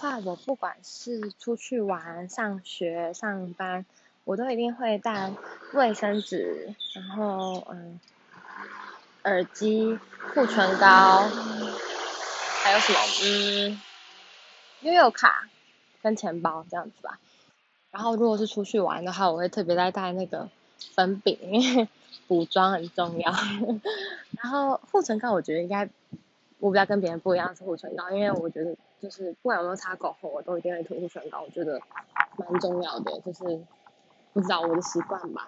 [0.00, 3.84] 话，我不管是出去玩、上学、上班，
[4.24, 5.30] 我都一定会带
[5.74, 8.00] 卫生纸，然后嗯，
[9.24, 9.98] 耳机、
[10.34, 11.28] 护唇膏，
[12.62, 13.82] 还有什么嗯，
[14.80, 15.48] 悠游卡
[16.02, 17.18] 跟钱包这样子吧。
[17.90, 20.48] 然后如果是出去玩的话，我会特别再带那个
[20.94, 21.88] 粉饼，因 为
[22.26, 23.30] 补妆很重要。
[24.42, 25.90] 然后护唇膏，我觉得应该
[26.60, 31.80] 我比较跟别人不一样是护唇膏，因为我觉得就是不管有没有擦口红，我都一定会涂护唇膏，我觉得
[32.36, 33.64] 蛮重要的，就是
[34.32, 35.46] 不知道我的习惯吧。